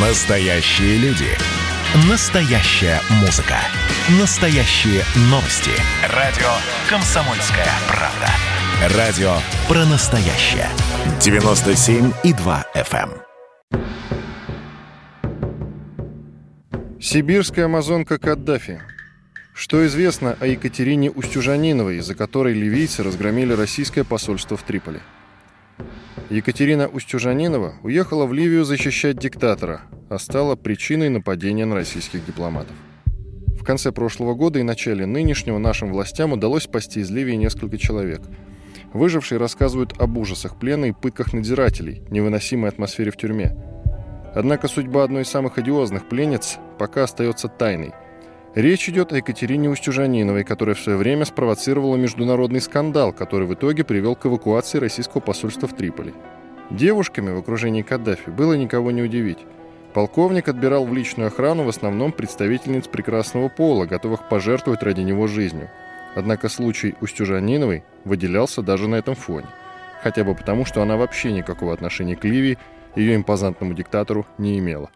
[0.00, 1.26] Настоящие люди.
[2.08, 3.56] Настоящая музыка.
[4.20, 5.72] Настоящие новости.
[6.14, 6.46] Радио
[6.88, 8.96] «Комсомольская правда».
[8.96, 9.32] Радио
[9.66, 10.68] про настоящее.
[11.18, 13.10] 97,2 FM.
[13.72, 13.80] эм.
[17.00, 18.80] Сибирская амазонка Каддафи.
[19.52, 25.00] Что известно о Екатерине Устюжаниновой, из-за которой ливийцы разгромили российское посольство в Триполи?
[26.30, 32.74] Екатерина Устюжанинова уехала в Ливию защищать диктатора, а стала причиной нападения на российских дипломатов.
[33.58, 38.22] В конце прошлого года и начале нынешнего нашим властям удалось спасти из Ливии несколько человек.
[38.92, 43.56] Выжившие рассказывают об ужасах плена и пытках надзирателей, невыносимой атмосфере в тюрьме.
[44.34, 47.92] Однако судьба одной из самых одиозных пленниц пока остается тайной.
[48.58, 53.84] Речь идет о Екатерине Устюжаниновой, которая в свое время спровоцировала международный скандал, который в итоге
[53.84, 56.12] привел к эвакуации российского посольства в Триполи.
[56.68, 59.38] Девушками в окружении Каддафи было никого не удивить.
[59.94, 65.70] Полковник отбирал в личную охрану в основном представительниц прекрасного пола, готовых пожертвовать ради него жизнью.
[66.16, 69.46] Однако случай Устюжаниновой выделялся даже на этом фоне.
[70.02, 72.58] Хотя бы потому, что она вообще никакого отношения к Ливии,
[72.96, 74.90] ее импозантному диктатору, не имела.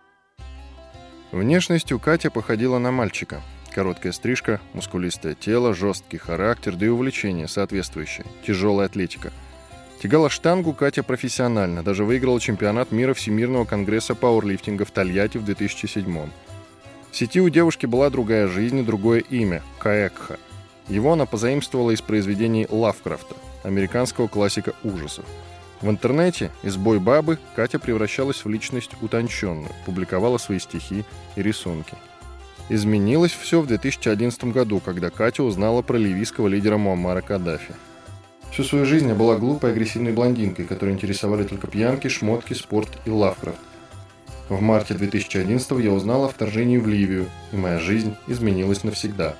[1.30, 3.40] Внешностью Катя походила на мальчика.
[3.74, 9.32] Короткая стрижка, мускулистое тело, жесткий характер, да и увлечение соответствующее, тяжелая атлетика.
[10.02, 16.28] Тягала штангу Катя профессионально, даже выиграла чемпионат мира Всемирного конгресса пауэрлифтинга в Тольятти в 2007
[17.10, 20.38] В сети у девушки была другая жизнь и другое имя– Каэкха.
[20.88, 25.24] Его она позаимствовала из произведений Лавкрафта, американского классика ужасов.
[25.80, 31.04] В интернете из бой-бабы Катя превращалась в личность утонченную, публиковала свои стихи
[31.36, 31.94] и рисунки.
[32.68, 37.74] Изменилось все в 2011 году, когда Катя узнала про ливийского лидера Муаммара Каддафи.
[38.50, 43.10] Всю свою жизнь я была глупой агрессивной блондинкой, которой интересовали только пьянки, шмотки, спорт и
[43.10, 43.58] Лавкрафт.
[44.48, 49.36] В марте 2011 я узнала о вторжении в Ливию, и моя жизнь изменилась навсегда.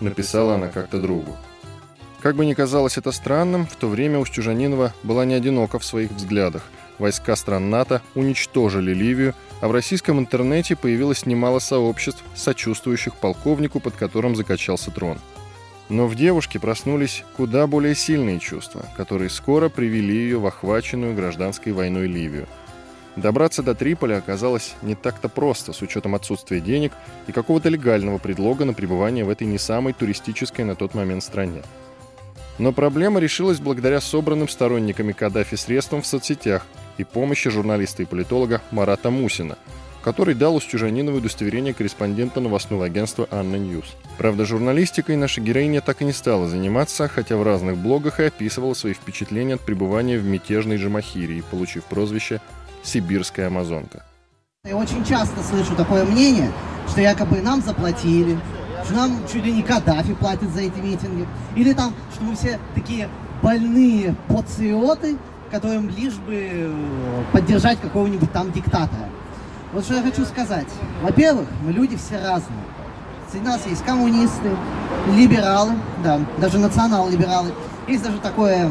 [0.00, 1.36] Написала она как-то другу.
[2.22, 6.10] Как бы ни казалось это странным, в то время Устюжанинова была не одинока в своих
[6.12, 6.62] взглядах.
[6.98, 13.94] Войска стран НАТО уничтожили Ливию, а в российском интернете появилось немало сообществ, сочувствующих полковнику, под
[13.94, 15.18] которым закачался трон.
[15.88, 21.72] Но в девушке проснулись куда более сильные чувства, которые скоро привели ее в охваченную гражданской
[21.72, 22.48] войной Ливию.
[23.14, 26.92] Добраться до Триполи оказалось не так-то просто, с учетом отсутствия денег
[27.26, 31.62] и какого-то легального предлога на пребывание в этой не самой туристической на тот момент стране.
[32.58, 36.66] Но проблема решилась благодаря собранным сторонниками Каддафи средствам в соцсетях
[36.98, 39.56] и помощи журналиста и политолога Марата Мусина,
[40.02, 43.96] который дал Устюжаниновой удостоверение корреспондента новостного агентства «ANNA News».
[44.18, 48.74] Правда, журналистикой наша героиня так и не стала заниматься, хотя в разных блогах и описывала
[48.74, 52.40] свои впечатления от пребывания в мятежной Джамахирии, получив прозвище
[52.82, 54.04] «Сибирская амазонка».
[54.64, 56.50] Я очень часто слышу такое мнение,
[56.88, 58.38] что якобы нам заплатили,
[58.84, 61.26] что нам чуть ли не Каддафи платит за эти митинги.
[61.56, 63.08] Или там, что мы все такие
[63.42, 65.16] больные патриоты,
[65.56, 66.70] которым лишь бы э,
[67.32, 69.08] поддержать какого-нибудь там диктатора.
[69.72, 70.66] Вот что я хочу сказать.
[71.02, 72.60] Во-первых, мы люди все разные.
[73.30, 74.50] Среди нас есть коммунисты,
[75.16, 75.72] либералы,
[76.04, 77.52] да, даже национал-либералы.
[77.88, 78.68] Есть даже такое,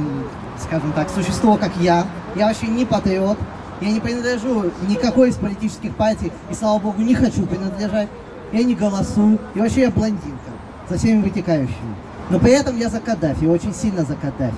[0.59, 2.05] скажем так, существо, как я.
[2.35, 3.39] Я вообще не патриот.
[3.81, 8.09] Я не принадлежу никакой из политических партий, и, слава богу, не хочу принадлежать.
[8.53, 10.51] Я не голосую, и вообще я блондинка,
[10.87, 11.95] со всеми вытекающими.
[12.29, 14.53] Но при этом я за Каддафи, очень сильно за Каддафи.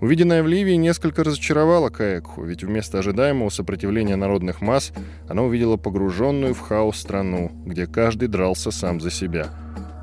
[0.00, 4.92] Увиденное в Ливии несколько разочаровало Каэкху, ведь вместо ожидаемого сопротивления народных масс
[5.28, 9.48] она увидела погруженную в хаос страну, где каждый дрался сам за себя.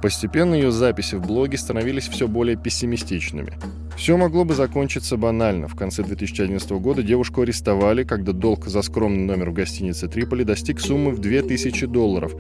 [0.03, 3.53] Постепенно ее записи в блоге становились все более пессимистичными.
[3.97, 5.68] Все могло бы закончиться банально.
[5.68, 10.79] В конце 2011 года девушку арестовали, когда долг за скромный номер в гостинице Триполи достиг
[10.79, 12.35] суммы в 2000 долларов.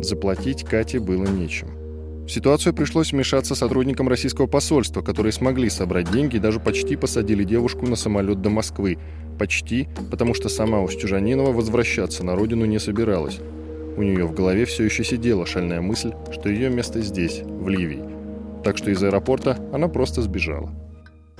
[0.00, 1.81] Заплатить Кате было нечем.
[2.26, 7.42] В ситуацию пришлось вмешаться сотрудникам российского посольства, которые смогли собрать деньги и даже почти посадили
[7.42, 8.98] девушку на самолет до Москвы.
[9.40, 13.40] Почти, потому что сама Устюжанинова возвращаться на родину не собиралась.
[13.96, 18.04] У нее в голове все еще сидела шальная мысль, что ее место здесь, в Ливии.
[18.62, 20.70] Так что из аэропорта она просто сбежала.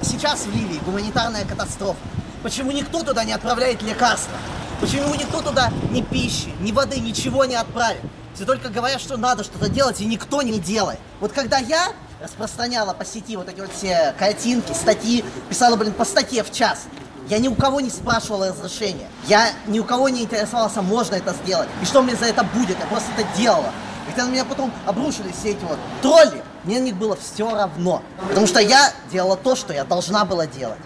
[0.00, 2.00] Сейчас в Ливии гуманитарная катастрофа.
[2.42, 4.36] Почему никто туда не отправляет лекарства?
[4.80, 8.00] Почему никто туда ни пищи, ни воды, ничего не отправит?
[8.34, 10.99] Все только говорят, что надо что-то делать, и никто не делает.
[11.20, 16.05] Вот когда я распространяла по сети вот эти вот все картинки, статьи, писала, блин, по
[16.05, 16.84] статье в час,
[17.29, 19.08] я ни у кого не спрашивала разрешения.
[19.26, 21.69] Я ни у кого не интересовался, можно это сделать.
[21.81, 22.79] И что мне за это будет?
[22.79, 23.70] Я просто это делала.
[24.08, 27.55] И когда на меня потом обрушились все эти вот тролли, мне на них было все
[27.55, 28.02] равно.
[28.29, 30.79] Потому что я делала то, что я должна была делать.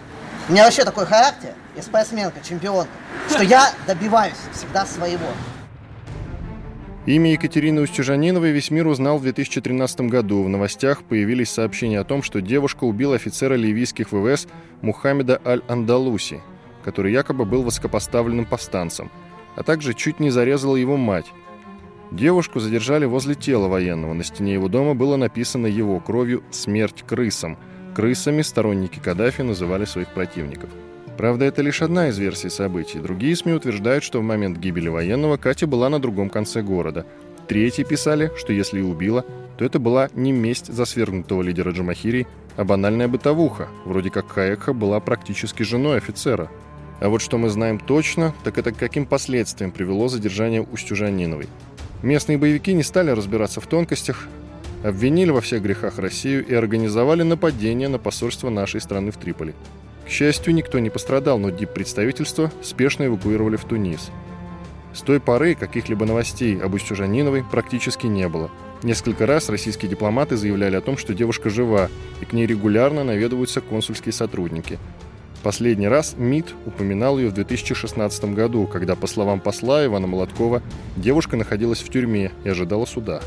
[0.47, 2.89] У меня вообще такой характер, я спортсменка, чемпионка,
[3.29, 5.27] что я добиваюсь всегда своего.
[7.07, 10.43] Имя Екатерины Устюжаниновой весь мир узнал в 2013 году.
[10.43, 14.45] В новостях появились сообщения о том, что девушка убила офицера ливийских ВВС
[14.81, 16.41] Мухаммеда Аль-Андалуси,
[16.83, 19.09] который якобы был высокопоставленным повстанцем,
[19.55, 21.27] а также чуть не зарезала его мать.
[22.11, 24.11] Девушку задержали возле тела военного.
[24.11, 27.57] На стене его дома было написано его кровью «Смерть крысам».
[27.95, 30.71] Крысами сторонники Каддафи называли своих противников.
[31.17, 32.99] Правда, это лишь одна из версий событий.
[32.99, 37.07] Другие СМИ утверждают, что в момент гибели военного Катя была на другом конце города.
[37.47, 39.25] Третьи писали, что если и убила,
[39.57, 43.67] то это была не месть за свергнутого лидера Джамахири, а банальная бытовуха.
[43.85, 46.51] Вроде как Каекха была практически женой офицера.
[46.99, 51.47] А вот что мы знаем точно, так это к каким последствиям привело задержание Устюжаниновой.
[52.03, 54.27] Местные боевики не стали разбираться в тонкостях,
[54.83, 59.55] обвинили во всех грехах Россию и организовали нападение на посольство нашей страны в Триполи.
[60.07, 64.09] К счастью, никто не пострадал, но диппредставительство спешно эвакуировали в Тунис.
[64.93, 68.49] С той поры каких-либо новостей об Устюжаниновой практически не было.
[68.83, 71.89] Несколько раз российские дипломаты заявляли о том, что девушка жива,
[72.21, 74.79] и к ней регулярно наведываются консульские сотрудники.
[75.43, 80.63] Последний раз МИД упоминал ее в 2016 году, когда, по словам посла Ивана Молоткова,
[80.95, 83.21] девушка находилась в тюрьме и ожидала суда.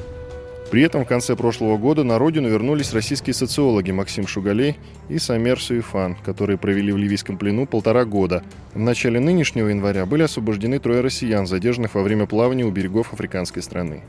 [0.71, 4.79] При этом в конце прошлого года на родину вернулись российские социологи Максим Шугалей
[5.09, 8.45] и Самер Суефан, которые провели в ливийском плену полтора года.
[8.73, 13.65] В начале нынешнего января были освобождены трое россиян, задержанных во время плавания у берегов африканской
[13.65, 14.03] страны.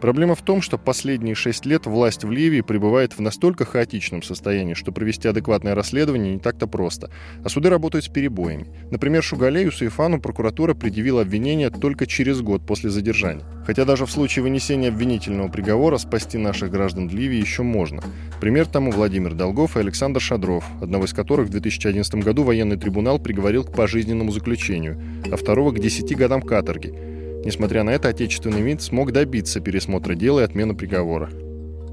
[0.00, 4.74] Проблема в том, что последние шесть лет власть в Ливии пребывает в настолько хаотичном состоянии,
[4.74, 7.10] что провести адекватное расследование не так-то просто,
[7.44, 8.68] а суды работают с перебоями.
[8.92, 13.44] Например, Шугалею Суефану прокуратура предъявила обвинение только через год после задержания.
[13.66, 18.02] Хотя даже в случае вынесения обвинительного приговора спасти наших граждан Ливии еще можно.
[18.40, 23.18] Пример тому Владимир Долгов и Александр Шадров, одного из которых в 2011 году военный трибунал
[23.18, 25.00] приговорил к пожизненному заключению,
[25.30, 26.94] а второго к 10 годам каторги–
[27.48, 31.30] Несмотря на это, отечественный МИД смог добиться пересмотра дела и отмены приговора.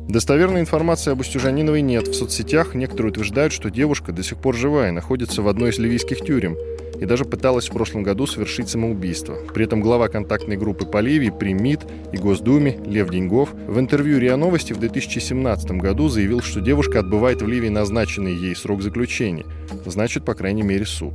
[0.10, 2.10] Достоверной информации об Устюжаниновой нет.
[2.10, 5.80] В соцсетях некоторые утверждают, что девушка до сих пор жива и находится в одной из
[5.80, 6.58] ливийских тюрем
[7.00, 9.38] и даже пыталась в прошлом году совершить самоубийство.
[9.54, 14.20] При этом глава контактной группы по Ливии при МИД и Госдуме Лев Деньгов в интервью
[14.20, 19.46] РИА Новости в 2017 году заявил, что девушка отбывает в Ливии назначенный ей срок заключения,
[19.86, 21.14] значит, по крайней мере, суд.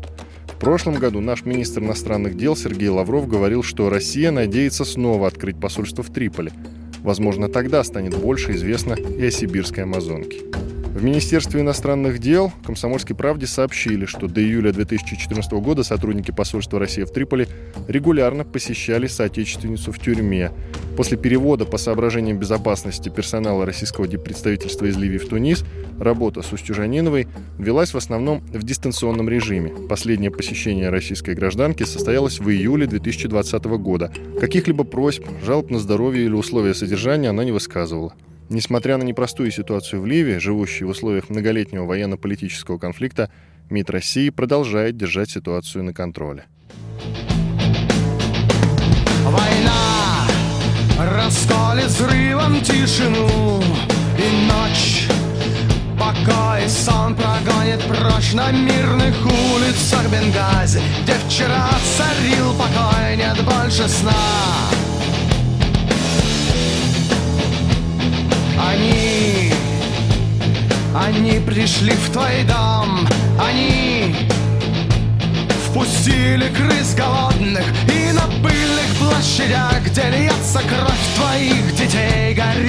[0.60, 6.04] Прошлом году наш министр иностранных дел Сергей Лавров говорил, что Россия надеется снова открыть посольство
[6.04, 6.52] в Триполи.
[6.98, 10.42] Возможно, тогда станет больше известно и о сибирской Амазонке.
[10.94, 17.04] В Министерстве иностранных дел «Комсомольской правде» сообщили, что до июля 2014 года сотрудники посольства России
[17.04, 17.48] в Триполи
[17.88, 20.50] регулярно посещали соотечественницу в тюрьме.
[20.94, 25.64] После перевода по соображениям безопасности персонала российского диппредставительства из Ливии в Тунис
[25.98, 27.28] работа с Устюжаниновой
[27.58, 29.70] велась в основном в дистанционном режиме.
[29.88, 34.12] Последнее посещение российской гражданки состоялось в июле 2020 года.
[34.38, 38.14] Каких-либо просьб, жалоб на здоровье или условия содержания она не высказывала.
[38.48, 43.30] Несмотря на непростую ситуацию в Ливии, живущей в условиях многолетнего военно-политического конфликта,
[43.70, 46.46] МИД России продолжает держать ситуацию на контроле.
[49.24, 50.26] Война
[50.98, 53.62] расколет взрывом тишину
[54.18, 54.99] и ночь
[56.00, 59.14] Покой сон прогонит прочь на мирных
[59.52, 64.12] улицах Бенгази Где вчера царил покой, нет больше сна.
[68.66, 69.52] Они,
[70.94, 73.06] они пришли в твой дом,
[73.38, 74.16] они
[75.68, 82.59] Впустили крыс голодных и на пыльных площадях Где льется кровь твоих детей, горят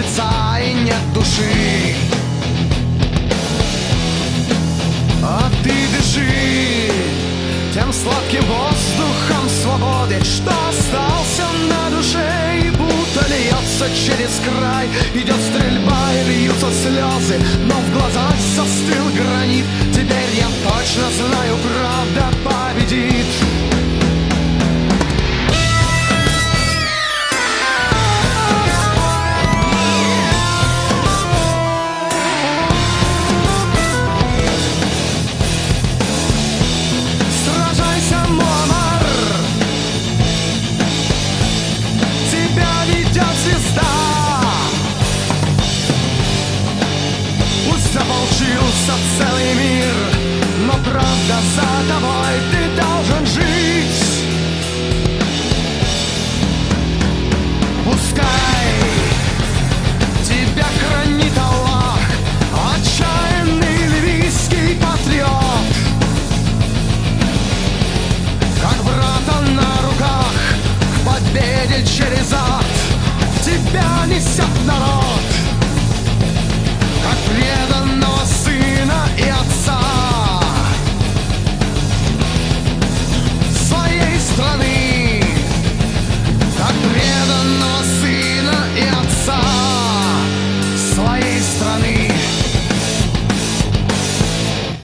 [0.00, 1.94] лица и нет души.
[5.22, 6.90] А ты дыши
[7.74, 14.88] тем сладким воздухом свободы Что остался на душе и будто льется через край.
[15.14, 19.64] Идет стрельба и льются слезы Но в глазах застыл гранит.
[19.92, 23.26] Теперь я точно знаю, правда победит
[51.54, 54.04] за тобой ты должен жить.
[57.84, 58.72] Пускай
[60.24, 62.00] тебя хранит Аллах
[62.74, 65.72] Отчаянный ливийский патриот.
[68.60, 70.32] Как брата на руках
[70.94, 72.69] к победе через ад